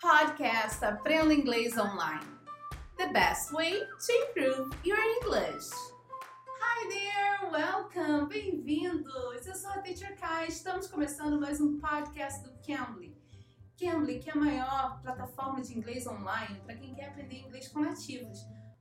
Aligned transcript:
Podcast 0.00 0.82
Aprenda 0.82 1.34
Inglês 1.34 1.76
Online. 1.76 2.24
The 2.96 3.08
best 3.12 3.52
way 3.52 3.80
to 3.80 4.12
improve 4.12 4.70
your 4.82 4.96
English. 4.98 5.68
Hi 6.58 6.88
there, 6.88 7.50
welcome, 7.52 8.26
bem-vindos. 8.26 9.46
Eu 9.46 9.54
sou 9.54 9.68
a 9.68 9.78
Teacher 9.82 10.18
Kai. 10.18 10.48
Estamos 10.48 10.86
começando 10.86 11.38
mais 11.38 11.60
um 11.60 11.78
podcast 11.78 12.42
do 12.42 12.50
Cambly. 12.66 13.14
Cambly, 13.78 14.20
que 14.20 14.30
é 14.30 14.32
a 14.32 14.36
maior 14.36 15.02
plataforma 15.02 15.60
de 15.60 15.76
inglês 15.76 16.06
online 16.06 16.58
para 16.64 16.76
quem 16.76 16.94
quer 16.94 17.10
aprender 17.10 17.36
inglês 17.36 17.68
com 17.68 17.80
nativos. 17.80 18.38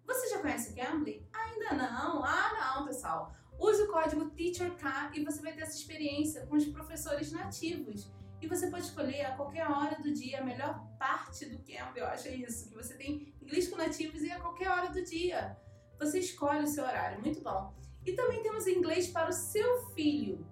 Você 0.07 0.29
já 0.29 0.39
conhece 0.39 0.71
o 0.71 0.75
Cambly? 0.77 1.27
Ainda 1.33 1.73
não? 1.73 2.23
Ah, 2.23 2.77
não, 2.77 2.85
pessoal. 2.85 3.33
Use 3.59 3.81
o 3.81 3.91
código 3.91 4.29
TEACHERK 4.29 5.19
e 5.19 5.25
você 5.25 5.41
vai 5.41 5.51
ter 5.51 5.63
essa 5.63 5.75
experiência 5.75 6.45
com 6.47 6.55
os 6.55 6.65
professores 6.67 7.33
nativos. 7.33 8.09
E 8.41 8.47
você 8.47 8.67
pode 8.67 8.85
escolher 8.85 9.25
a 9.25 9.35
qualquer 9.35 9.69
hora 9.69 10.01
do 10.01 10.13
dia 10.13 10.39
a 10.39 10.43
melhor 10.43 10.87
parte 10.97 11.45
do 11.45 11.57
Cambly. 11.57 11.99
Eu 11.99 12.07
acho 12.07 12.27
é 12.29 12.35
isso, 12.35 12.69
que 12.69 12.75
você 12.75 12.95
tem 12.95 13.33
inglês 13.41 13.67
com 13.67 13.75
nativos 13.75 14.21
e 14.21 14.31
a 14.31 14.39
qualquer 14.39 14.69
hora 14.69 14.89
do 14.89 15.03
dia. 15.03 15.57
Você 15.99 16.19
escolhe 16.19 16.63
o 16.63 16.67
seu 16.67 16.83
horário, 16.83 17.19
muito 17.21 17.41
bom. 17.41 17.73
E 18.05 18.13
também 18.13 18.41
temos 18.41 18.65
inglês 18.65 19.07
para 19.07 19.29
o 19.29 19.33
seu 19.33 19.87
filho. 19.93 20.47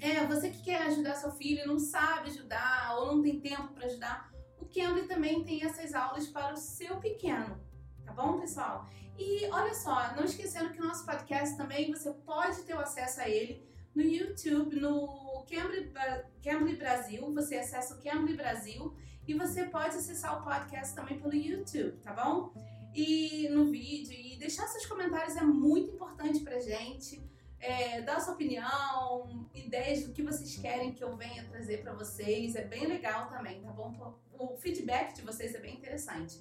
É, 0.00 0.24
você 0.26 0.48
que 0.50 0.62
quer 0.62 0.82
ajudar 0.82 1.16
seu 1.16 1.32
filho 1.32 1.66
não 1.66 1.78
sabe 1.78 2.30
ajudar 2.30 2.96
ou 2.98 3.16
não 3.16 3.22
tem 3.22 3.40
tempo 3.40 3.74
para 3.74 3.86
ajudar, 3.86 4.32
o 4.58 4.64
Cambly 4.66 5.06
também 5.06 5.44
tem 5.44 5.64
essas 5.64 5.92
aulas 5.92 6.26
para 6.28 6.54
o 6.54 6.56
seu 6.56 6.98
pequeno, 6.98 7.60
tá 8.04 8.12
bom, 8.12 8.38
pessoal? 8.38 8.88
E 9.18 9.46
olha 9.50 9.74
só, 9.74 10.14
não 10.14 10.24
esquecendo 10.24 10.70
que 10.70 10.80
o 10.80 10.86
nosso 10.86 11.04
podcast 11.04 11.56
também 11.56 11.92
você 11.92 12.12
pode 12.12 12.62
ter 12.62 12.74
acesso 12.74 13.20
a 13.20 13.28
ele 13.28 13.68
no 13.98 14.04
YouTube, 14.04 14.78
no 14.78 15.44
Cambly, 15.50 15.92
Cambly 16.40 16.76
Brasil, 16.76 17.34
você 17.34 17.56
acessa 17.56 17.96
o 17.96 18.00
Cambly 18.00 18.36
Brasil 18.36 18.94
e 19.26 19.34
você 19.34 19.64
pode 19.64 19.96
acessar 19.96 20.40
o 20.40 20.44
podcast 20.44 20.94
também 20.94 21.18
pelo 21.18 21.34
YouTube, 21.34 21.98
tá 21.98 22.12
bom? 22.12 22.52
E 22.94 23.48
no 23.48 23.66
vídeo, 23.66 24.12
e 24.12 24.36
deixar 24.36 24.68
seus 24.68 24.86
comentários 24.86 25.36
é 25.36 25.42
muito 25.42 25.94
importante 25.94 26.38
pra 26.40 26.60
gente 26.60 27.20
é, 27.58 28.00
dar 28.02 28.20
sua 28.20 28.34
opinião, 28.34 29.48
ideias 29.52 30.04
do 30.04 30.12
que 30.12 30.22
vocês 30.22 30.56
querem 30.56 30.92
que 30.92 31.02
eu 31.02 31.16
venha 31.16 31.44
trazer 31.48 31.82
para 31.82 31.92
vocês. 31.92 32.54
É 32.54 32.64
bem 32.64 32.86
legal 32.86 33.28
também, 33.28 33.60
tá 33.60 33.72
bom? 33.72 34.22
O 34.32 34.56
feedback 34.56 35.16
de 35.16 35.22
vocês 35.22 35.56
é 35.56 35.58
bem 35.58 35.74
interessante. 35.74 36.40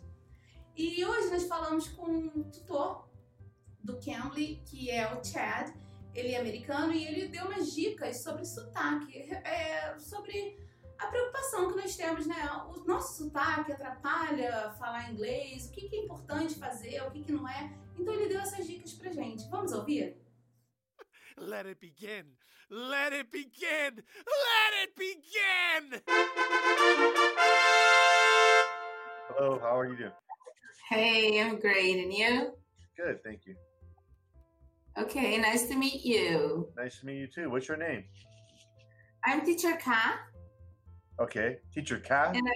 E 0.76 1.04
hoje 1.04 1.32
nós 1.32 1.48
falamos 1.48 1.88
com 1.88 2.06
um 2.06 2.44
tutor 2.52 3.10
do 3.84 3.98
Cambly, 4.00 4.62
que 4.64 4.92
é 4.92 5.12
o 5.12 5.24
Chad. 5.24 5.74
Ele 6.18 6.34
é 6.34 6.40
americano 6.40 6.92
e 6.92 7.06
ele 7.06 7.28
deu 7.28 7.46
umas 7.46 7.76
dicas 7.76 8.24
sobre 8.24 8.44
sotaque, 8.44 9.32
é, 9.32 9.96
sobre 10.00 10.58
a 10.98 11.06
preocupação 11.06 11.70
que 11.70 11.78
nós 11.78 11.96
temos, 11.96 12.26
né? 12.26 12.36
O 12.76 12.84
nosso 12.86 13.24
sotaque 13.24 13.72
atrapalha 13.72 14.72
falar 14.80 15.12
inglês, 15.12 15.68
o 15.68 15.72
que, 15.72 15.88
que 15.88 15.96
é 15.96 16.00
importante 16.00 16.56
fazer, 16.56 17.04
o 17.04 17.12
que, 17.12 17.24
que 17.24 17.32
não 17.32 17.48
é. 17.48 17.72
Então 18.00 18.12
ele 18.16 18.30
deu 18.30 18.40
essas 18.40 18.66
dicas 18.66 18.94
pra 18.94 19.12
gente. 19.12 19.48
Vamos 19.52 19.72
ouvir? 19.74 20.18
Let 21.38 21.68
it 21.68 21.80
begin. 21.80 22.36
Let 22.72 23.14
it 23.14 23.30
begin. 23.30 24.04
Let 24.26 24.74
it 24.82 24.96
begin. 24.98 26.02
Hello, 29.30 29.60
how 29.60 29.80
are 29.80 29.88
you 29.88 29.96
doing? 29.96 30.12
Hey, 30.90 31.40
I'm 31.40 31.60
great. 31.60 32.04
And 32.04 32.12
you? 32.12 32.58
Good, 32.98 33.22
thank 33.24 33.46
you. 33.46 33.56
Okay, 35.00 35.38
nice 35.38 35.68
to 35.68 35.76
meet 35.76 36.04
you. 36.04 36.70
Nice 36.76 37.00
to 37.00 37.06
meet 37.06 37.18
you 37.18 37.28
too. 37.28 37.50
What's 37.50 37.68
your 37.68 37.78
name? 37.78 38.04
I'm 39.26 39.46
Teacher 39.46 39.78
Ka. 39.84 40.20
Okay, 41.20 41.58
Teacher 41.74 42.00
Ka. 42.00 42.32
And 42.34 42.48
I, 42.48 42.54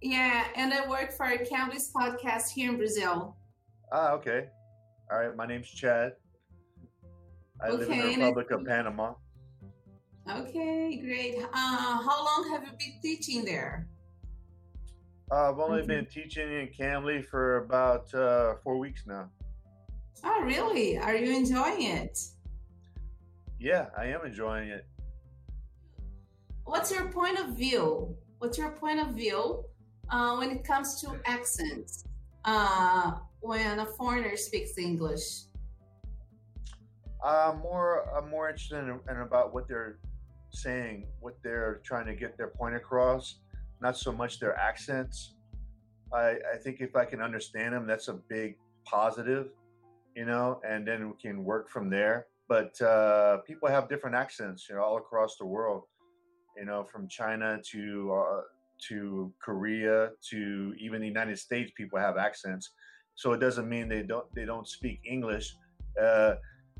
yeah, 0.00 0.44
and 0.56 0.72
I 0.72 0.88
work 0.88 1.12
for 1.12 1.26
Cambly's 1.26 1.90
podcast 1.92 2.50
here 2.50 2.70
in 2.70 2.76
Brazil. 2.76 3.36
Ah, 3.90 4.12
okay. 4.12 4.46
All 5.10 5.18
right, 5.18 5.34
my 5.36 5.46
name's 5.46 5.68
Chad. 5.68 6.12
I 7.60 7.70
live 7.70 7.90
in 7.90 7.98
the 7.98 8.06
Republic 8.16 8.50
of 8.50 8.64
Panama. 8.64 9.14
Okay, 10.30 11.00
great. 11.04 11.36
Uh, 11.42 11.48
how 11.52 12.24
long 12.24 12.48
have 12.52 12.62
you 12.64 12.70
been 12.78 13.00
teaching 13.02 13.44
there? 13.44 13.88
Uh, 15.30 15.50
I've 15.50 15.58
only 15.58 15.82
Mhm. 15.82 15.86
been 15.88 16.06
teaching 16.06 16.48
in 16.52 16.68
Cambly 16.68 17.24
for 17.24 17.56
about 17.56 18.12
uh, 18.14 18.54
four 18.62 18.78
weeks 18.78 19.04
now. 19.06 19.30
Oh, 20.24 20.42
really? 20.44 20.98
Are 20.98 21.16
you 21.16 21.36
enjoying 21.36 21.82
it? 21.82 22.18
Yeah, 23.58 23.86
I 23.96 24.06
am 24.06 24.24
enjoying 24.24 24.68
it. 24.68 24.86
What's 26.64 26.90
your 26.90 27.08
point 27.08 27.38
of 27.38 27.56
view? 27.56 28.16
What's 28.38 28.58
your 28.58 28.70
point 28.72 29.00
of 29.00 29.14
view 29.14 29.64
uh, 30.10 30.36
when 30.36 30.50
it 30.50 30.64
comes 30.64 31.00
to 31.02 31.20
accents 31.26 32.04
uh, 32.44 33.12
when 33.40 33.80
a 33.80 33.86
foreigner 33.86 34.36
speaks 34.36 34.78
English? 34.78 35.42
I'm 37.24 37.58
more 37.60 38.08
I'm 38.16 38.28
more 38.28 38.48
interested 38.48 38.78
in, 38.78 38.98
in 39.08 39.20
about 39.20 39.54
what 39.54 39.68
they're 39.68 39.98
saying, 40.50 41.06
what 41.20 41.36
they're 41.42 41.80
trying 41.84 42.06
to 42.06 42.14
get 42.14 42.36
their 42.36 42.48
point 42.48 42.74
across, 42.74 43.36
not 43.80 43.96
so 43.96 44.12
much 44.12 44.40
their 44.40 44.56
accents. 44.58 45.34
I, 46.12 46.36
I 46.52 46.56
think 46.62 46.80
if 46.80 46.96
I 46.96 47.04
can 47.04 47.22
understand 47.22 47.74
them, 47.74 47.86
that's 47.86 48.08
a 48.08 48.14
big 48.14 48.56
positive, 48.84 49.50
you 50.14 50.24
know, 50.24 50.60
and 50.68 50.86
then 50.86 51.08
we 51.08 51.14
can 51.20 51.44
work 51.44 51.68
from 51.68 51.90
there. 51.90 52.26
But 52.48 52.80
uh, 52.82 53.38
people 53.38 53.68
have 53.68 53.88
different 53.88 54.16
accents, 54.16 54.66
you 54.68 54.74
know, 54.74 54.82
all 54.82 54.98
across 54.98 55.36
the 55.36 55.46
world, 55.46 55.84
you 56.56 56.64
know, 56.64 56.84
from 56.84 57.08
China 57.08 57.60
to 57.70 58.14
uh, 58.14 58.40
to 58.88 59.32
Korea 59.40 60.10
to 60.30 60.74
even 60.78 61.00
the 61.00 61.06
United 61.06 61.38
States. 61.38 61.72
People 61.76 61.98
have 61.98 62.16
accents, 62.16 62.70
so 63.14 63.32
it 63.32 63.38
doesn't 63.38 63.68
mean 63.68 63.88
they 63.88 64.02
don't 64.02 64.26
they 64.34 64.44
don't 64.44 64.68
speak 64.68 65.00
English. 65.04 65.54
Uh, 66.00 66.34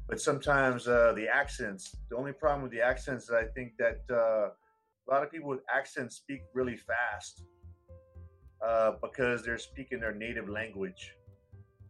but 0.09 0.21
sometimes 0.21 0.88
uh, 0.88 1.12
the 1.16 1.26
accents. 1.28 1.97
The 2.10 2.16
only 2.16 2.32
problem 2.32 2.62
with 2.62 2.72
the 2.72 2.82
accents 2.82 3.25
is 3.25 3.31
I 3.31 3.44
think 3.54 3.72
that 3.78 4.00
uh, 4.10 4.50
a 5.09 5.09
lot 5.09 5.22
of 5.22 5.31
people 5.31 5.48
with 5.48 5.62
accents 5.75 6.16
speak 6.16 6.42
really 6.54 6.76
fast 6.76 7.44
uh, 8.66 8.92
because 9.00 9.44
they're 9.44 9.59
speaking 9.59 10.00
their 10.00 10.15
native 10.15 10.48
language, 10.48 11.15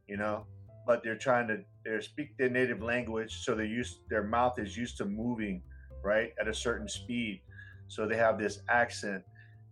you 0.08 0.16
know. 0.16 0.46
But 0.86 1.02
they're 1.02 1.18
trying 1.18 1.48
to 1.48 1.58
they 1.84 2.00
speak 2.00 2.36
their 2.38 2.50
native 2.50 2.82
language, 2.82 3.44
so 3.44 3.54
they 3.54 3.66
use 3.66 4.00
their 4.08 4.24
mouth 4.24 4.58
is 4.58 4.76
used 4.76 4.96
to 4.98 5.04
moving 5.04 5.62
right 6.02 6.32
at 6.40 6.48
a 6.48 6.54
certain 6.54 6.88
speed, 6.88 7.42
so 7.88 8.06
they 8.06 8.16
have 8.16 8.38
this 8.38 8.60
accent, 8.68 9.22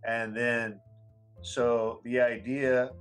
and 0.07 0.35
then 0.35 0.79
so 1.41 1.99
the 2.05 2.19
idea 2.21 2.91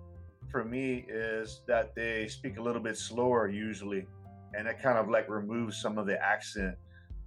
for 0.50 0.64
me 0.64 1.04
is 1.08 1.62
that 1.68 1.94
they 1.94 2.26
speak 2.26 2.58
a 2.58 2.62
little 2.62 2.82
bit 2.82 2.96
slower 2.96 3.48
usually 3.48 4.06
and 4.54 4.66
it 4.66 4.80
kind 4.82 4.98
of 4.98 5.08
like 5.08 5.28
removes 5.28 5.80
some 5.80 5.98
of 5.98 6.06
the 6.06 6.20
accent 6.22 6.76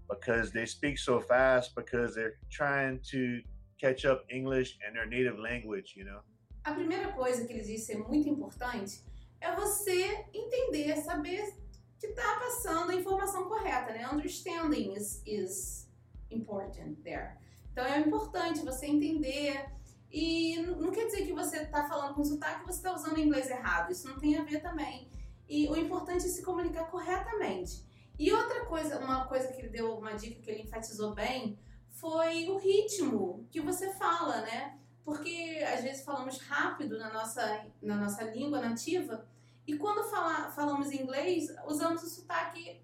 because 0.09 0.51
they 0.51 0.65
speak 0.65 0.97
so 0.97 1.19
fast 1.19 1.75
because 1.75 2.13
they're 2.15 2.35
trying 2.51 2.99
to 3.11 3.41
catch 3.79 4.05
up 4.05 4.25
English 4.29 4.77
and 4.85 4.95
their 4.95 5.05
native 5.05 5.39
language, 5.39 5.93
you 5.95 6.03
know. 6.03 6.19
A 6.65 6.73
primeira 6.73 7.11
coisa 7.11 7.45
que 7.45 7.53
é 7.53 7.97
muito 7.97 8.29
importante 8.29 9.03
é 9.43 9.53
você 9.53 10.25
entender, 10.33 10.95
saber 10.97 11.53
que 11.99 12.07
está 12.07 12.39
passando 12.39 12.91
a 12.91 12.95
informação 12.95 13.43
correta, 13.43 13.91
né? 13.91 14.07
Understanding 14.09 14.93
is, 14.93 15.21
is 15.25 15.89
important 16.31 16.95
there. 17.03 17.37
Então 17.71 17.85
é 17.85 17.99
importante 17.99 18.63
você 18.63 18.85
entender 18.85 19.69
e 20.09 20.57
não 20.61 20.91
quer 20.91 21.07
dizer 21.07 21.25
que 21.25 21.33
você 21.33 21.57
está 21.57 21.87
falando 21.87 22.15
com 22.15 22.23
sotaque 22.23 22.65
você 22.65 22.77
está 22.77 22.93
usando 22.93 23.19
inglês 23.19 23.49
errado. 23.49 23.91
Isso 23.91 24.07
não 24.07 24.17
tem 24.17 24.37
a 24.37 24.43
ver 24.43 24.61
também. 24.61 25.09
E 25.49 25.67
o 25.67 25.75
importante 25.75 26.25
é 26.25 26.29
se 26.29 26.41
comunicar 26.41 26.89
corretamente. 26.89 27.85
E 28.17 28.31
outra 28.31 28.65
coisa, 28.65 28.99
uma 28.99 29.25
coisa 29.25 29.51
que 29.51 29.59
ele 29.59 29.69
deu, 29.69 29.97
uma 29.97 30.13
dica 30.13 30.41
que 30.41 30.49
ele 30.49 30.61
enfatizou 30.61 31.13
bem, 31.13 31.59
foi 31.89 32.47
o 32.47 32.57
ritmo 32.57 33.45
que 33.51 33.59
você 33.59 33.91
fala, 33.93 34.41
né? 34.41 34.77
Porque 35.03 35.61
às 35.73 35.83
vezes 35.83 36.05
falamos 36.05 36.37
rápido 36.39 36.97
na 36.97 37.11
nossa, 37.11 37.65
na 37.81 37.95
nossa 37.95 38.23
língua 38.23 38.61
nativa 38.61 39.27
e 39.65 39.77
quando 39.77 40.03
fala, 40.09 40.51
falamos 40.51 40.91
inglês, 40.91 41.47
usamos 41.65 42.03
o 42.03 42.09
sotaque, 42.09 42.81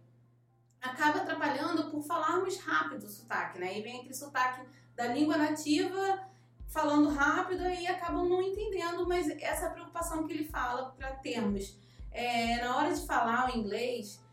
acaba 0.81 1.19
atrapalhando 1.19 1.91
por 1.91 2.01
falarmos 2.03 2.57
rápido 2.57 3.03
o 3.03 3.09
sotaque, 3.09 3.59
né? 3.59 3.77
E 3.77 3.81
vem 3.81 3.99
aquele 3.99 4.13
sotaque 4.13 4.65
da 4.95 5.07
língua 5.07 5.37
nativa 5.37 6.29
falando 6.67 7.09
rápido 7.09 7.63
e 7.67 7.87
acabam 7.87 8.29
não 8.29 8.41
entendendo, 8.41 9.07
mas 9.07 9.27
essa 9.29 9.65
é 9.65 9.69
preocupação 9.69 10.25
que 10.25 10.33
ele 10.33 10.45
fala 10.45 10.91
para 10.91 11.15
termos. 11.15 11.77
É, 12.11 12.63
na 12.63 12.77
hora 12.77 12.93
de 12.93 13.05
falar 13.05 13.49
o 13.49 13.57
inglês, 13.57 14.23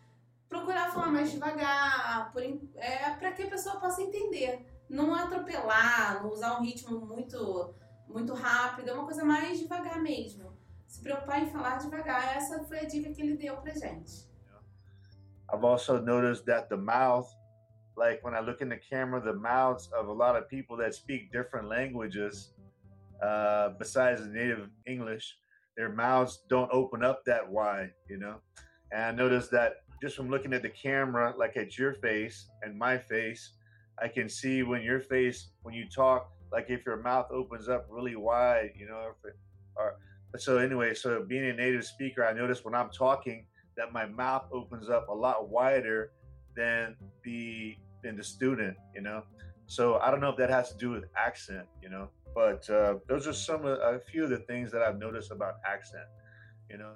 procurar 0.49 0.93
falar 0.93 1.11
mais 1.11 1.31
devagar, 1.31 2.33
é, 2.77 3.11
para 3.11 3.33
que 3.33 3.43
a 3.43 3.51
pessoa 3.51 3.81
possa 3.81 4.03
entender. 4.03 4.65
Não 4.89 5.15
atropelar, 5.15 6.23
não 6.23 6.31
usar 6.31 6.61
um 6.61 6.63
ritmo 6.63 7.01
muito, 7.01 7.75
muito 8.07 8.33
rápido, 8.35 8.89
é 8.89 8.93
uma 8.93 9.05
coisa 9.05 9.25
mais 9.25 9.59
devagar 9.59 10.01
mesmo. 10.01 10.57
Se 10.87 11.03
preocupar 11.03 11.43
em 11.43 11.51
falar 11.51 11.79
devagar, 11.79 12.37
essa 12.37 12.65
foi 12.65 12.81
a 12.81 12.85
dica 12.85 13.13
que 13.13 13.23
ele 13.23 13.37
deu 13.37 13.57
pra 13.57 13.73
gente. 13.73 14.27
I've 15.53 15.65
also 15.65 16.01
noticed 16.01 16.45
that 16.47 16.69
the 16.69 16.77
mouth, 16.77 17.29
like 17.97 18.23
when 18.25 18.35
I 18.35 18.41
look 18.41 18.61
in 18.61 18.69
the 18.69 18.79
camera, 18.79 19.21
the 19.21 19.33
mouths 19.33 19.89
of 19.93 20.09
a 20.09 20.13
lot 20.13 20.37
of 20.37 20.49
people 20.49 20.77
that 20.79 20.95
speak 20.95 21.31
different 21.31 21.69
languages 21.69 22.53
uh, 23.23 23.71
besides 23.79 24.23
the 24.23 24.29
native 24.29 24.69
English, 24.87 25.39
their 25.77 25.89
mouths 25.89 26.45
don't 26.49 26.71
open 26.73 27.05
up 27.05 27.25
that 27.27 27.49
wide, 27.49 27.93
you 28.09 28.19
know. 28.19 28.37
And 28.93 29.03
I 29.03 29.11
noticed 29.13 29.51
that 29.53 29.85
just 30.03 30.17
from 30.17 30.31
looking 30.31 30.53
at 30.53 30.63
the 30.63 30.71
camera, 30.71 31.35
like 31.39 31.57
at 31.57 31.79
your 31.79 31.95
face 31.95 32.49
and 32.63 32.77
my 32.77 32.99
face, 32.99 33.53
I 34.03 34.09
can 34.09 34.29
see 34.29 34.63
when 34.63 34.83
your 34.83 35.01
face, 35.01 35.51
when 35.63 35.75
you 35.75 35.89
talk, 35.89 36.31
like 36.53 36.67
if 36.69 36.85
your 36.85 36.99
mouth 36.99 37.27
opens 37.31 37.69
up 37.69 37.87
really 37.89 38.17
wide, 38.17 38.73
you 38.77 38.87
know. 38.87 39.11
If 39.11 39.31
it, 39.31 39.37
or 39.77 39.97
so 40.37 40.59
anyway, 40.59 40.95
so 40.95 41.25
being 41.27 41.47
a 41.47 41.53
native 41.53 41.85
speaker, 41.85 42.25
I 42.25 42.33
notice 42.33 42.65
when 42.65 42.75
I'm 42.75 42.91
talking 42.91 43.47
that 43.77 43.93
my 43.93 44.07
mouth 44.07 44.45
opens 44.53 44.89
up 44.89 45.09
a 45.09 45.13
lot 45.13 45.49
wider 45.49 46.13
than 46.55 46.97
the 47.25 47.77
than 48.03 48.17
the 48.17 48.25
student, 48.25 48.77
you 48.95 49.03
know. 49.03 49.23
So 49.67 49.97
I 49.97 50.11
don't 50.11 50.21
know 50.21 50.31
if 50.31 50.37
that 50.37 50.51
has 50.51 50.71
to 50.73 50.77
do 50.77 50.91
with 50.91 51.05
accent, 51.17 51.67
you 51.83 51.89
know. 51.89 52.09
But 52.35 52.69
uh, 52.69 52.97
those 53.09 53.27
are 53.27 53.33
some 53.33 53.65
of 53.65 53.79
a 53.79 54.01
few 54.11 54.25
of 54.25 54.31
the 54.31 54.39
things 54.39 54.71
that 54.73 54.83
I've 54.83 54.99
noticed 54.99 55.31
about 55.31 55.55
accent, 55.65 56.05
you 56.71 56.79
know. 56.79 56.93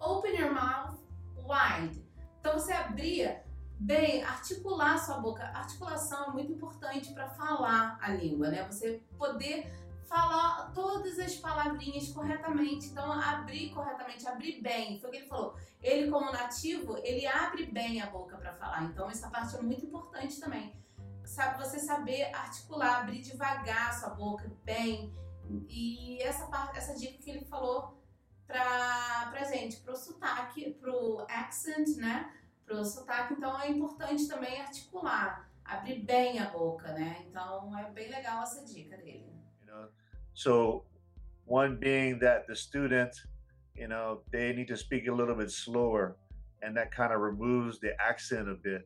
Open 0.00 0.34
your 0.34 0.52
mouth 0.52 0.98
wide. 1.46 1.96
Então 2.40 2.52
você 2.52 2.72
abrir 2.72 3.36
bem, 3.80 4.22
articular 4.22 4.98
sua 4.98 5.18
boca. 5.18 5.44
Articulação 5.44 6.30
é 6.30 6.32
muito 6.32 6.52
importante 6.52 7.12
para 7.12 7.28
falar 7.30 7.98
a 8.00 8.10
língua, 8.10 8.48
né? 8.48 8.64
Você 8.64 9.02
poder 9.16 9.72
falar 10.08 10.72
todas 10.74 11.18
as 11.18 11.36
palavrinhas 11.36 12.08
corretamente. 12.08 12.86
Então, 12.88 13.12
abrir 13.12 13.70
corretamente, 13.70 14.26
abrir 14.26 14.60
bem. 14.60 14.98
Foi 15.00 15.08
o 15.08 15.12
que 15.12 15.18
ele 15.18 15.28
falou. 15.28 15.56
Ele, 15.82 16.10
como 16.10 16.32
nativo, 16.32 16.96
ele 16.98 17.26
abre 17.26 17.66
bem 17.66 18.00
a 18.00 18.06
boca 18.06 18.36
para 18.36 18.52
falar. 18.54 18.84
Então, 18.84 19.08
essa 19.10 19.28
parte 19.28 19.56
é 19.56 19.62
muito 19.62 19.84
importante 19.84 20.40
também 20.40 20.78
sabe, 21.28 21.62
você 21.62 21.78
saber 21.78 22.34
articular, 22.34 23.00
abrir 23.00 23.20
devagar 23.20 23.90
a 23.90 23.92
sua 23.92 24.10
boca 24.10 24.50
bem. 24.64 25.12
E 25.68 26.20
essa 26.22 26.46
parte, 26.46 26.78
essa 26.78 26.94
dica 26.94 27.22
que 27.22 27.30
ele 27.30 27.44
falou 27.44 28.02
pra, 28.46 29.28
pra 29.30 29.44
gente, 29.44 29.76
pro 29.80 29.96
sotaque, 29.96 30.70
pro 30.80 31.24
accent, 31.28 31.96
né? 31.96 32.34
Pro 32.64 32.84
sotaque, 32.84 33.34
então 33.34 33.58
é 33.60 33.70
importante 33.70 34.26
também 34.26 34.60
articular, 34.60 35.50
abrir 35.64 36.00
bem 36.00 36.38
a 36.38 36.50
boca, 36.50 36.92
né? 36.92 37.24
Então 37.28 37.76
é 37.78 37.90
bem 37.90 38.10
legal 38.10 38.42
essa 38.42 38.64
dica 38.64 38.96
dele. 38.96 39.37
So 40.34 40.84
one 41.46 41.76
being 41.78 42.18
that 42.20 42.46
the 42.46 42.56
student, 42.56 43.14
you 43.74 43.88
know, 43.88 44.20
they 44.32 44.52
need 44.52 44.68
to 44.68 44.76
speak 44.76 45.08
a 45.08 45.12
little 45.12 45.34
bit 45.34 45.50
slower 45.50 46.16
and 46.62 46.76
that 46.76 46.92
kind 46.94 47.12
of 47.12 47.20
removes 47.20 47.78
the 47.80 47.92
accent 48.00 48.48
a 48.48 48.54
bit. 48.54 48.82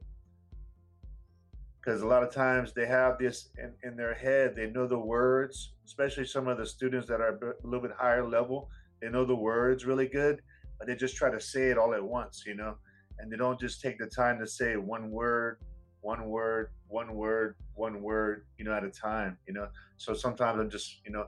because 1.80 2.02
a 2.02 2.06
lot 2.06 2.22
of 2.22 2.32
times 2.32 2.72
they 2.72 2.86
have 2.86 3.18
this 3.18 3.48
in, 3.58 3.72
in 3.82 3.96
their 3.96 4.14
head 4.14 4.54
they 4.56 4.66
know 4.70 4.86
the 4.86 4.98
words 4.98 5.72
especially 5.86 6.24
some 6.24 6.48
of 6.48 6.58
the 6.58 6.66
students 6.66 7.06
that 7.08 7.20
are 7.20 7.38
a 7.62 7.66
little 7.66 7.80
bit 7.80 7.92
higher 7.96 8.26
level 8.28 8.68
they 9.00 9.08
know 9.08 9.24
the 9.24 9.34
words 9.34 9.84
really 9.84 10.06
good 10.06 10.40
but 10.78 10.86
they 10.86 10.94
just 10.94 11.16
try 11.16 11.30
to 11.30 11.40
say 11.40 11.70
it 11.70 11.78
all 11.78 11.94
at 11.94 12.02
once 12.02 12.44
you 12.46 12.54
know 12.54 12.74
and 13.18 13.30
they 13.30 13.36
don't 13.36 13.60
just 13.60 13.80
take 13.80 13.98
the 13.98 14.06
time 14.06 14.38
to 14.38 14.46
say 14.46 14.76
one 14.76 15.10
word 15.10 15.58
one 16.02 16.28
word 16.28 16.70
one 16.88 17.14
word 17.14 17.56
one 17.74 18.02
word 18.02 18.44
you 18.58 18.64
know 18.64 18.72
at 18.72 18.84
a 18.84 18.90
time 18.90 19.38
you 19.46 19.54
know 19.54 19.66
so 19.96 20.12
sometimes 20.12 20.60
i'm 20.60 20.70
just 20.70 21.00
you 21.04 21.10
know 21.10 21.26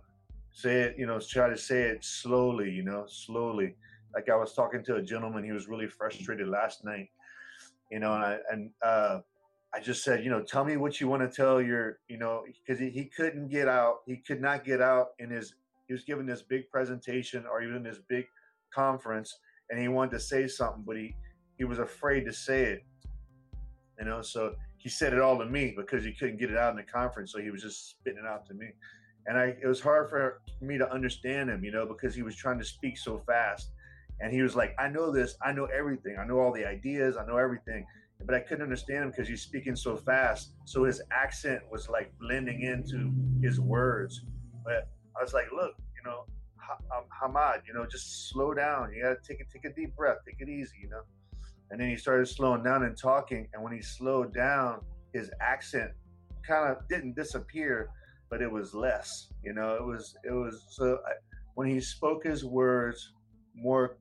say 0.53 0.83
it 0.83 0.97
you 0.99 1.07
know 1.07 1.19
try 1.19 1.49
to 1.49 1.57
say 1.57 1.83
it 1.83 2.05
slowly 2.05 2.71
you 2.71 2.83
know 2.83 3.05
slowly 3.09 3.75
like 4.15 4.29
i 4.29 4.37
was 4.37 4.53
talking 4.53 4.85
to 4.85 4.97
a 4.97 5.03
gentleman 5.03 5.43
he 5.43 5.53
was 5.53 5.67
really 5.69 5.89
frustrated 5.89 6.49
last 6.49 6.85
night 6.85 7.09
you 7.91 7.99
know 7.99 8.15
and 8.15 8.25
I, 8.25 8.39
and 8.51 8.71
uh 8.83 9.21
I 9.75 9.81
just 9.81 10.05
said, 10.05 10.23
you 10.23 10.31
know, 10.31 10.41
tell 10.41 10.65
me 10.65 10.77
what 10.77 11.01
you 11.01 11.09
want 11.09 11.29
to 11.29 11.37
tell 11.37 11.61
your, 11.61 11.99
you 12.07 12.17
know, 12.17 12.45
because 12.47 12.79
he, 12.79 12.91
he 12.91 13.07
couldn't 13.07 13.49
get 13.49 13.67
out. 13.67 14.03
He 14.07 14.19
could 14.19 14.41
not 14.41 14.65
get 14.65 14.81
out 14.81 15.09
in 15.19 15.31
his, 15.31 15.55
he 15.89 15.93
was 15.93 16.05
giving 16.05 16.27
this 16.27 16.43
big 16.43 16.71
presentation 16.71 17.45
or 17.51 17.61
even 17.61 17.83
this 17.83 17.99
big 18.09 18.27
conference 18.73 19.37
and 19.71 19.81
he 19.81 19.89
wanted 19.89 20.13
to 20.13 20.21
say 20.21 20.47
something, 20.47 20.85
but 20.87 20.97
he, 20.97 21.17
he 21.59 21.65
was 21.65 21.81
afraid 21.81 22.25
to 22.27 22.33
say 22.33 22.63
it, 22.63 22.85
you 23.99 24.05
know, 24.05 24.23
so 24.23 24.55
he 24.79 24.89
said 24.89 25.13
it 25.13 25.21
all 25.21 25.39
to 25.39 25.47
me 25.47 25.75
because 25.77 26.05
he 26.05 26.13
couldn't 26.13 26.39
get 26.39 26.51
it 26.51 26.57
out 26.57 26.71
in 26.71 26.77
the 26.77 26.83
conference. 26.83 27.33
So 27.33 27.41
he 27.41 27.51
was 27.51 27.63
just 27.63 27.91
spitting 27.91 28.21
it 28.25 28.27
out 28.27 28.47
to 28.47 28.55
me. 28.55 28.67
And 29.27 29.39
I, 29.39 29.55
it 29.63 29.67
was 29.67 29.81
hard 29.81 30.11
for 30.11 30.41
me 30.61 30.77
to 30.79 30.91
understand 30.93 31.49
him, 31.49 31.65
you 31.65 31.73
know, 31.73 31.87
because 31.87 32.15
he 32.15 32.23
was 32.23 32.37
trying 32.37 32.59
to 32.59 32.65
speak 32.65 32.99
so 32.99 33.23
fast. 33.27 33.71
And 34.21 34.33
he 34.33 34.43
was 34.43 34.55
like, 34.55 34.75
I 34.79 34.89
know 34.89 35.11
this. 35.11 35.37
I 35.43 35.53
know 35.53 35.67
everything. 35.67 36.17
I 36.21 36.27
know 36.27 36.39
all 36.39 36.53
the 36.53 36.67
ideas. 36.67 37.17
I 37.17 37.27
know 37.27 37.37
everything 37.37 37.87
but 38.27 38.35
I 38.35 38.41
couldn't 38.41 38.63
understand 38.63 39.05
him 39.05 39.11
because 39.11 39.29
he's 39.29 39.43
speaking 39.43 39.77
so 39.77 39.97
fast. 39.97 40.53
So 40.65 40.85
his 40.85 41.03
accent 41.11 41.63
was 41.71 41.89
like 41.89 42.13
blending 42.19 42.63
into 42.63 43.13
his 43.43 43.61
words. 43.61 44.25
But 44.65 44.89
I 45.19 45.23
was 45.23 45.35
like, 45.35 45.47
look, 45.55 45.75
you 45.97 46.11
know, 46.11 46.25
um, 46.97 47.05
Hamad, 47.23 47.63
you 47.67 47.75
know, 47.75 47.87
just 47.87 48.31
slow 48.31 48.55
down. 48.55 48.93
You 48.95 49.03
gotta 49.03 49.17
take 49.27 49.41
it, 49.41 49.49
take 49.53 49.65
a 49.65 49.75
deep 49.75 49.95
breath, 49.97 50.19
take 50.27 50.41
it 50.41 50.49
easy, 50.49 50.77
you 50.83 50.89
know. 50.89 51.03
And 51.71 51.81
then 51.81 51.89
he 51.89 51.97
started 51.97 52.27
slowing 52.27 52.63
down 52.63 52.85
and 52.85 52.97
talking. 52.97 53.49
And 53.53 53.63
when 53.63 53.73
he 53.73 53.83
slowed 53.83 54.35
down, 54.35 54.81
his 55.13 55.31
accent 55.41 55.91
kind 56.47 56.71
of 56.71 56.87
didn't 56.89 57.17
disappear, 57.17 57.91
but 58.31 58.43
it 58.43 58.51
was 58.51 58.75
less. 58.75 59.33
You 59.43 59.55
know, 59.55 59.75
it 59.75 59.85
was 59.85 60.17
it 60.25 60.33
was 60.33 60.65
so 60.71 60.99
I, 61.07 61.13
when 61.55 61.69
he 61.69 61.81
spoke 61.81 62.25
his 62.25 62.45
words 62.45 63.13
more 63.55 63.97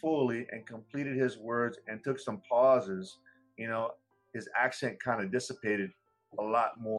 fully 0.00 0.46
and 0.50 0.66
completed 0.66 1.16
his 1.16 1.38
words 1.38 1.78
and 1.86 2.02
took 2.02 2.18
some 2.18 2.40
pauses 2.48 3.18
you 3.60 3.68
know, 3.68 3.90
his 4.32 4.48
accent 4.58 4.98
kind 5.04 5.22
of 5.22 5.30
dissipated 5.30 5.90
a 6.38 6.42
lot 6.42 6.80
more, 6.80 6.98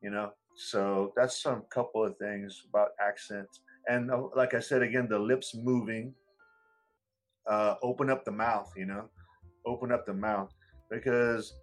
you 0.00 0.10
know. 0.10 0.32
So 0.56 1.12
that's 1.14 1.42
some 1.42 1.62
couple 1.70 2.04
of 2.04 2.16
things 2.16 2.62
about 2.68 2.88
accent. 2.98 3.46
And 3.88 4.10
uh, 4.10 4.22
like 4.34 4.54
I 4.54 4.60
said 4.60 4.82
again, 4.82 5.06
the 5.08 5.18
lips 5.18 5.54
moving, 5.54 6.14
uh, 7.46 7.74
open 7.82 8.08
up 8.08 8.24
the 8.24 8.32
mouth, 8.32 8.72
you 8.74 8.86
know, 8.86 9.04
open 9.68 9.92
up 9.92 10.06
the 10.06 10.14
mouth 10.14 10.52
because 10.90 11.54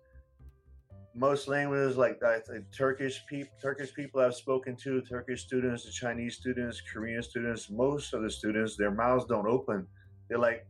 most 1.15 1.47
languages 1.47 1.95
like 1.95 2.19
that, 2.19 2.43
Turkish 2.75 3.23
people, 3.27 3.51
Turkish 3.61 3.93
people 3.93 4.19
I've 4.21 4.35
spoken 4.35 4.75
to, 4.83 5.01
Turkish 5.01 5.43
students, 5.43 5.91
Chinese 5.93 6.35
students, 6.35 6.81
Korean 6.81 7.23
students, 7.23 7.69
most 7.69 8.13
of 8.13 8.21
the 8.21 8.29
students, 8.29 8.75
their 8.75 8.91
mouths 8.91 9.25
don't 9.25 9.47
open. 9.47 9.87
They're 10.27 10.37
like, 10.37 10.67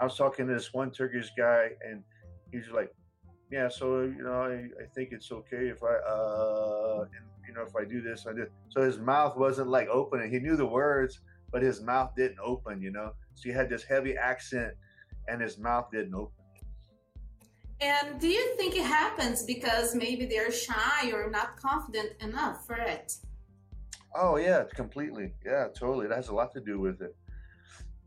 I 0.00 0.04
was 0.04 0.16
talking 0.16 0.46
to 0.46 0.54
this 0.54 0.72
one 0.72 0.92
Turkish 0.92 1.30
guy, 1.36 1.70
and 1.84 2.04
he's 2.52 2.68
like, 2.72 2.94
yeah, 3.50 3.68
so 3.68 4.02
you 4.02 4.22
know, 4.22 4.42
I, 4.42 4.68
I 4.82 4.86
think 4.94 5.10
it's 5.10 5.32
okay 5.32 5.68
if 5.68 5.82
I, 5.82 5.94
uh, 6.08 7.00
and, 7.00 7.26
you 7.48 7.54
know, 7.54 7.62
if 7.62 7.74
I 7.74 7.84
do 7.84 8.00
this, 8.00 8.26
I 8.28 8.34
did. 8.34 8.50
So 8.68 8.82
his 8.82 8.98
mouth 8.98 9.36
wasn't 9.36 9.68
like 9.68 9.88
open. 9.88 10.30
He 10.30 10.38
knew 10.38 10.54
the 10.54 10.66
words, 10.66 11.20
but 11.50 11.62
his 11.62 11.80
mouth 11.80 12.14
didn't 12.14 12.38
open. 12.44 12.80
You 12.80 12.92
know, 12.92 13.12
so 13.34 13.42
he 13.48 13.50
had 13.50 13.68
this 13.68 13.82
heavy 13.82 14.16
accent, 14.16 14.74
and 15.26 15.40
his 15.40 15.58
mouth 15.58 15.86
didn't 15.90 16.14
open. 16.14 16.32
And 17.80 18.20
do 18.20 18.28
you 18.28 18.54
think 18.56 18.76
it 18.76 18.84
happens 18.84 19.44
because 19.44 19.94
maybe 19.94 20.26
they're 20.26 20.50
shy 20.50 21.12
or 21.12 21.30
not 21.30 21.56
confident 21.56 22.12
enough 22.20 22.66
for 22.66 22.76
it? 22.76 23.14
Oh 24.14 24.36
yeah, 24.36 24.64
completely. 24.74 25.34
Yeah, 25.44 25.68
totally. 25.78 26.06
It 26.06 26.12
has 26.12 26.28
a 26.28 26.34
lot 26.34 26.52
to 26.54 26.60
do 26.60 26.80
with 26.80 27.00
it. 27.00 27.14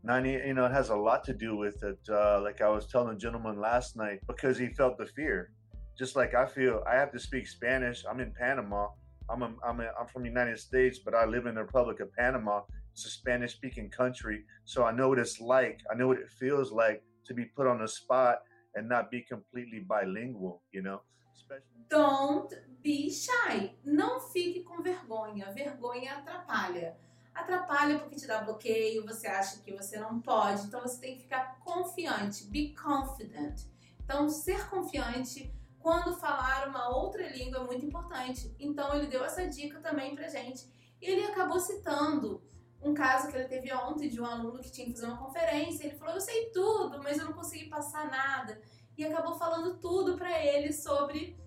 90 0.04 0.30
you 0.30 0.54
know 0.54 0.64
it 0.66 0.72
has 0.72 0.88
a 0.88 0.96
lot 0.96 1.24
to 1.24 1.32
do 1.32 1.56
with 1.56 1.82
it 1.84 1.98
uh, 2.10 2.40
like 2.40 2.60
i 2.60 2.68
was 2.68 2.86
telling 2.86 3.14
a 3.14 3.18
gentleman 3.18 3.60
last 3.60 3.96
night 3.96 4.18
because 4.26 4.58
he 4.58 4.66
felt 4.68 4.98
the 4.98 5.06
fear 5.06 5.52
just 5.96 6.16
like 6.16 6.34
i 6.34 6.44
feel 6.44 6.82
i 6.90 6.94
have 6.94 7.12
to 7.12 7.20
speak 7.20 7.46
spanish 7.46 8.02
i'm 8.10 8.18
in 8.18 8.32
panama 8.32 8.88
i'm 9.30 9.42
a, 9.42 9.54
I'm, 9.64 9.80
a, 9.80 9.88
I'm 9.98 10.06
from 10.08 10.22
the 10.22 10.28
united 10.28 10.58
states 10.58 10.98
but 11.04 11.14
i 11.14 11.24
live 11.24 11.46
in 11.46 11.54
the 11.54 11.62
republic 11.62 12.00
of 12.00 12.12
panama 12.14 12.62
it's 12.92 13.06
a 13.06 13.10
spanish 13.10 13.54
speaking 13.54 13.90
country 13.90 14.44
so 14.64 14.84
i 14.84 14.90
know 14.90 15.08
what 15.08 15.20
it's 15.20 15.40
like 15.40 15.80
i 15.90 15.94
know 15.94 16.08
what 16.08 16.18
it 16.18 16.28
feels 16.28 16.72
like 16.72 17.02
to 17.26 17.34
be 17.34 17.44
put 17.44 17.68
on 17.68 17.78
the 17.78 17.88
spot 17.88 18.38
and 18.74 18.88
not 18.88 19.10
be 19.10 19.22
completely 19.22 19.80
bilingual 19.80 20.62
you 20.72 20.82
know? 20.82 21.00
Especially... 21.34 21.72
don't 21.88 22.54
be 22.82 23.10
shy. 23.10 23.76
Não 23.84 24.18
fique 24.18 24.62
com 24.64 24.82
vergonha. 24.82 25.52
Vergonha 25.52 26.14
atrapalha. 26.14 26.96
Atrapalha 27.34 27.98
porque 27.98 28.16
te 28.16 28.26
dá 28.26 28.42
bloqueio, 28.42 29.06
você 29.06 29.26
acha 29.26 29.60
que 29.62 29.72
você 29.72 29.98
não 29.98 30.20
pode, 30.20 30.66
então 30.66 30.82
você 30.82 31.00
tem 31.00 31.16
que 31.16 31.22
ficar 31.22 31.58
confiante, 31.60 32.44
be 32.44 32.74
confident. 32.74 33.62
Então, 34.04 34.28
ser 34.28 34.68
confiante 34.68 35.50
quando 35.78 36.14
falar 36.16 36.68
uma 36.68 36.88
outra 36.90 37.26
língua 37.28 37.60
é 37.60 37.64
muito 37.64 37.86
importante. 37.86 38.54
Então, 38.58 38.94
ele 38.94 39.06
deu 39.06 39.24
essa 39.24 39.46
dica 39.46 39.80
também 39.80 40.14
pra 40.14 40.28
gente. 40.28 40.66
E 41.00 41.06
ele 41.06 41.24
acabou 41.24 41.58
citando 41.58 42.42
um 42.82 42.94
caso 42.94 43.28
que 43.28 43.36
ele 43.36 43.48
teve 43.48 43.72
ontem 43.72 44.08
de 44.08 44.20
um 44.20 44.26
aluno 44.26 44.60
que 44.60 44.70
tinha 44.70 44.86
que 44.86 44.92
fazer 44.92 45.06
uma 45.06 45.18
conferência. 45.18 45.84
Ele 45.84 45.96
falou: 45.96 46.14
Eu 46.14 46.20
sei 46.20 46.50
tudo, 46.50 47.02
mas 47.02 47.18
eu 47.18 47.26
não 47.26 47.32
consegui 47.32 47.68
passar 47.68 48.10
nada. 48.10 48.60
E 48.96 49.04
acabou 49.04 49.34
falando 49.34 49.78
tudo 49.78 50.16
para 50.16 50.44
ele 50.44 50.72
sobre 50.72 51.38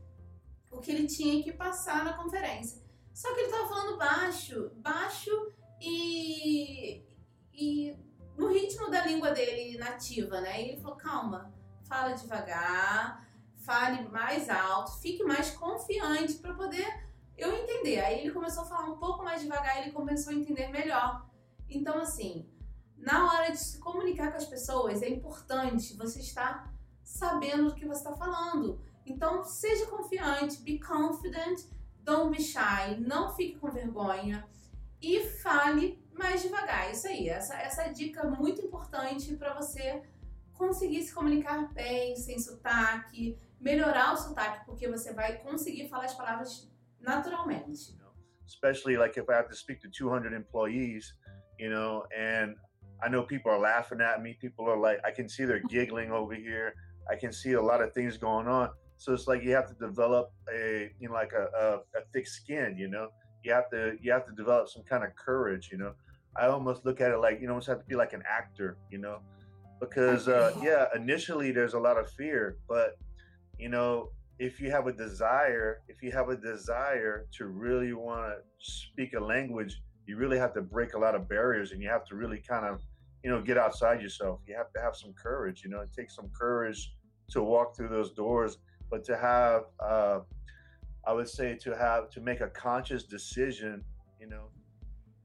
o 0.72 0.80
que 0.80 0.92
ele 0.92 1.08
tinha 1.08 1.44
que 1.44 1.51
passar 1.51 2.04
na 2.04 2.13
conferência. 2.13 2.82
Só 3.13 3.34
que 3.34 3.42
ele 3.42 3.50
estava 3.50 3.68
falando 3.68 3.98
baixo, 3.98 4.72
baixo 4.75 5.54
e, 5.80 7.04
e 7.54 7.98
no 8.38 8.48
ritmo 8.48 8.89
da 8.89 9.06
língua 9.06 9.32
dele 9.32 9.77
nativa, 9.77 10.42
né? 10.42 10.62
E 10.62 10.70
ele 10.70 10.82
falou: 10.82 10.98
calma, 10.98 11.54
fala 11.88 12.13
devagar, 12.13 13.25
fale 13.58 14.08
mais 14.10 14.50
alto, 14.50 15.00
fique 15.00 15.24
mais 15.24 15.51
confiante 15.51 16.36
para 16.36 16.54
poder 16.54 17.06
eu 17.38 17.54
entender. 17.56 18.00
Aí 18.00 18.20
ele 18.20 18.32
começou 18.32 18.63
a 18.63 18.68
falar 18.68 18.86
um 18.86 18.98
pouco 18.98 19.24
mais 19.24 19.42
devagar 19.42 19.82
ele 19.82 19.92
começou 19.92 20.32
a 20.32 20.36
entender 20.36 20.68
melhor. 20.68 21.25
Então, 21.70 22.00
assim, 22.00 22.48
na 22.98 23.32
hora 23.32 23.52
de 23.52 23.58
se 23.58 23.80
comunicar 23.80 24.32
com 24.32 24.38
as 24.38 24.46
pessoas, 24.46 25.02
é 25.02 25.10
importante 25.10 25.96
você 25.96 26.20
estar 26.20 26.74
sabendo 27.04 27.70
do 27.70 27.76
que 27.76 27.86
você 27.86 28.00
está 28.00 28.14
falando. 28.14 28.80
Então, 29.06 29.44
seja 29.44 29.86
confiante, 29.86 30.62
be 30.62 30.80
confident, 30.80 31.62
don't 32.02 32.36
be 32.36 32.42
shy, 32.42 33.00
não 33.00 33.36
fique 33.36 33.60
com 33.60 33.70
vergonha 33.70 34.48
e 35.02 35.22
fale 35.42 36.04
mais 36.14 36.42
devagar. 36.42 36.92
Isso 36.92 37.08
aí, 37.08 37.30
essa, 37.30 37.56
essa 37.56 37.88
dica 37.90 38.24
muito 38.24 38.62
importante 38.62 39.36
para 39.36 39.54
você 39.54 40.04
conseguir 40.54 41.04
se 41.04 41.14
comunicar 41.14 41.72
bem, 41.74 42.16
sem 42.16 42.40
sotaque, 42.40 43.38
melhorar 43.60 44.14
o 44.14 44.18
sotaque, 44.18 44.66
porque 44.66 44.88
você 44.88 45.14
vai 45.14 45.38
conseguir 45.40 45.90
falar 45.90 46.06
as 46.06 46.14
palavras 46.14 46.72
naturalmente. 47.00 47.96
Especially 48.48 48.98
like 48.98 49.20
if 49.20 49.28
I 49.30 49.34
have 49.34 49.50
to 49.50 49.56
speak 49.56 49.82
to 49.82 49.90
200 49.90 50.32
employees, 50.34 51.16
you 51.60 51.70
know, 51.70 52.06
and 52.18 52.56
I 53.04 53.10
know 53.10 53.24
people 53.24 53.52
are 53.52 53.60
laughing 53.60 54.02
at 54.02 54.22
me. 54.22 54.38
People 54.40 54.70
are 54.70 54.78
like, 54.78 55.00
I 55.06 55.12
can 55.12 55.28
see 55.28 55.46
they're 55.46 55.60
giggling 55.70 56.12
over 56.12 56.34
here. 56.34 56.76
I 57.10 57.16
can 57.16 57.32
see 57.32 57.54
a 57.54 57.62
lot 57.62 57.82
of 57.82 57.94
things 57.94 58.18
going 58.18 58.48
on. 58.48 58.70
So 58.98 59.14
it's 59.14 59.28
like 59.28 59.44
you 59.44 59.52
have 59.52 59.68
to 59.68 59.74
develop 59.76 60.32
a, 60.54 60.92
you 61.00 61.10
know, 61.10 61.14
like 61.14 61.34
a, 61.34 61.48
a, 61.58 62.00
a 62.00 62.02
thick 62.14 62.28
skin, 62.28 62.76
you 62.78 62.88
know. 62.88 63.10
You 63.44 63.54
have 63.54 63.70
to 63.70 63.96
you 64.02 64.12
have 64.12 64.26
to 64.26 64.32
develop 64.32 64.70
some 64.70 64.84
kind 64.84 65.04
of 65.04 65.16
courage, 65.16 65.70
you 65.72 65.78
know. 65.78 65.94
I 66.36 66.48
almost 66.48 66.86
look 66.86 67.00
at 67.00 67.12
it 67.12 67.18
like 67.18 67.40
you 67.42 67.48
almost 67.50 67.68
have 67.68 67.80
to 67.80 67.86
be 67.86 67.96
like 67.96 68.14
an 68.14 68.24
actor, 68.28 68.78
you 68.90 68.98
know, 68.98 69.20
because 69.80 70.28
uh, 70.28 70.54
yeah, 70.62 70.88
initially 70.96 71.52
there's 71.52 71.74
a 71.74 71.80
lot 71.80 71.98
of 71.98 72.10
fear, 72.10 72.58
but 72.68 72.98
you 73.60 73.70
know, 73.70 74.10
if 74.40 74.60
you 74.60 74.70
have 74.72 74.88
a 74.88 74.94
desire, 74.94 75.82
if 75.88 76.02
you 76.02 76.12
have 76.12 76.30
a 76.30 76.36
desire 76.36 77.26
to 77.38 77.48
really 77.48 77.94
want 77.94 78.34
to 78.34 78.36
speak 78.60 79.14
a 79.14 79.20
language, 79.20 79.82
you 80.08 80.18
really 80.18 80.38
have 80.38 80.54
to 80.54 80.62
break 80.62 80.94
a 80.94 80.98
lot 80.98 81.16
of 81.16 81.28
barriers, 81.28 81.72
and 81.72 81.82
you 81.82 81.90
have 81.90 82.06
to 82.06 82.16
really 82.16 82.40
kind 82.40 82.66
of, 82.66 82.82
you 83.24 83.30
know, 83.30 83.42
get 83.42 83.58
outside 83.58 84.02
yourself. 84.02 84.40
You 84.48 84.56
have 84.56 84.72
to 84.74 84.82
have 84.82 84.96
some 84.96 85.14
courage. 85.14 85.64
You 85.64 85.70
know, 85.70 85.82
it 85.82 85.92
takes 85.94 86.16
some 86.16 86.30
courage 86.38 86.94
to 87.32 87.42
walk 87.44 87.76
through 87.76 87.90
those 87.90 88.12
doors, 88.12 88.58
but 88.90 89.04
to 89.06 89.18
have, 89.18 89.64
uh, 89.80 90.20
I 91.06 91.14
would 91.14 91.30
say, 91.30 91.56
to 91.56 91.76
have 91.76 92.10
to 92.12 92.22
make 92.22 92.42
a 92.42 92.50
conscious 92.50 93.04
decision, 93.04 93.84
you 94.20 94.28
know, 94.28 94.52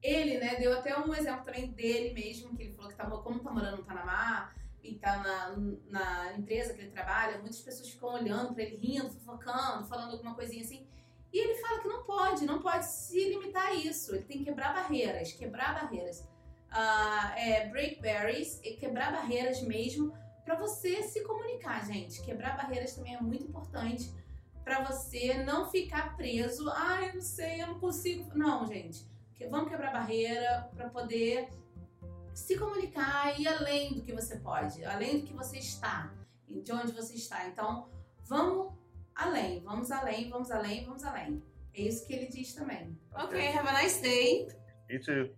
Ele, 0.03 0.39
né, 0.39 0.57
deu 0.57 0.73
até 0.73 0.99
um 0.99 1.15
exemplo 1.15 1.45
também 1.45 1.73
dele 1.73 2.15
mesmo, 2.15 2.57
que 2.57 2.63
ele 2.63 2.73
falou 2.75 2.91
que 2.91 2.97
tá, 2.97 3.07
como 3.07 3.41
tá 3.41 3.51
morando 3.51 3.79
no 3.79 3.85
Panamá 3.85 4.51
e 4.83 4.95
tá 4.95 5.19
na, 5.19 5.57
na 5.91 6.39
empresa 6.39 6.73
que 6.73 6.81
ele 6.81 6.91
trabalha, 6.91 7.39
muitas 7.39 7.61
pessoas 7.61 7.91
ficam 7.91 8.15
olhando 8.15 8.55
para 8.55 8.63
ele, 8.63 8.77
rindo, 8.77 9.11
fofocando, 9.11 9.87
falando 9.87 10.13
alguma 10.13 10.35
coisinha 10.35 10.63
assim. 10.63 10.89
E 11.33 11.39
ele 11.39 11.55
fala 11.57 11.81
que 11.81 11.89
não 11.89 12.03
pode, 12.05 12.45
não 12.45 12.61
pode 12.61 12.87
se 12.87 13.29
limitar 13.29 13.69
a 13.69 13.75
isso. 13.75 14.15
Ele 14.15 14.25
tem 14.25 14.39
que 14.39 14.45
quebrar 14.45 14.75
barreiras, 14.75 15.33
quebrar 15.33 15.75
barreiras. 15.75 16.21
Uh, 16.73 17.33
é, 17.37 17.69
break 17.69 18.01
barriers, 18.01 18.59
quebrar 18.79 19.13
barreiras 19.13 19.63
mesmo 19.63 20.13
para 20.45 20.55
você 20.57 21.03
se 21.03 21.23
comunicar, 21.25 21.85
gente. 21.87 22.23
Quebrar 22.23 22.57
barreiras 22.57 22.95
também 22.95 23.15
é 23.15 23.21
muito 23.21 23.45
importante 23.45 24.13
para 24.65 24.83
você 24.83 25.43
não 25.45 25.71
ficar 25.71 26.17
preso. 26.17 26.69
Ah, 26.71 27.01
eu 27.07 27.15
não 27.15 27.23
sei, 27.23 27.63
eu 27.63 27.69
não 27.69 27.81
consigo. 27.81 28.31
Não, 28.37 28.67
gente 28.67 29.11
vamos 29.49 29.69
quebrar 29.69 29.93
barreira 29.93 30.69
para 30.75 30.89
poder 30.89 31.49
se 32.35 32.59
comunicar 32.59 33.39
e 33.39 33.47
além 33.47 33.95
do 33.95 34.03
que 34.03 34.13
você 34.13 34.37
pode, 34.37 34.85
além 34.85 35.21
do 35.21 35.27
que 35.27 35.33
você 35.33 35.59
está, 35.59 36.13
de 36.49 36.73
onde 36.73 36.93
você 36.93 37.15
está. 37.15 37.47
Então, 37.47 37.89
vamos 38.25 38.73
além, 39.21 39.63
vamos 39.63 39.91
além, 39.91 40.31
vamos 40.31 40.51
além, 40.51 40.85
vamos 40.85 41.05
além. 41.05 41.43
É 41.75 41.83
isso 41.83 42.07
que 42.07 42.15
ele 42.15 42.27
diz 42.27 42.55
também. 42.55 42.99
Ok, 43.15 43.39
have 43.49 43.69
a 43.69 43.83
nice 43.83 44.01
day. 44.03 44.49
You 44.89 45.01
too. 45.01 45.31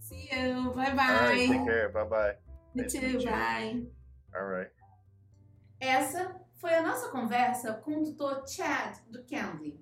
See 0.00 0.28
you. 0.32 0.72
Bye 0.72 0.94
bye. 0.94 1.10
All 1.10 1.28
right, 1.28 1.52
take 1.52 1.64
care. 1.64 1.92
Bye 1.92 2.04
bye. 2.04 2.36
You 2.74 2.82
nice 2.84 3.00
too. 3.00 3.30
Bye. 3.30 3.88
All 4.34 4.46
right. 4.46 4.70
Essa 5.80 6.40
foi 6.60 6.74
a 6.74 6.82
nossa 6.82 7.08
conversa 7.08 7.74
com 7.74 8.00
o 8.00 8.04
tutor 8.04 8.46
Chad 8.46 8.96
do 9.10 9.24
Cambly. 9.24 9.80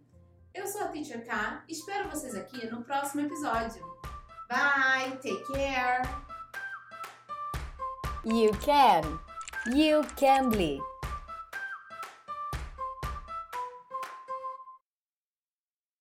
Eu 0.54 0.66
sou 0.66 0.82
a 0.82 0.88
Teacher 0.88 1.24
K. 1.24 1.64
Espero 1.68 2.08
vocês 2.08 2.34
aqui 2.34 2.66
no 2.70 2.82
próximo 2.82 3.22
episódio. 3.22 3.84
Bye, 4.48 5.16
take 5.18 5.44
care. 5.52 6.02
You 8.24 8.50
can. 8.64 9.20
You 9.74 10.02
can 10.16 10.50
be. 10.50 10.80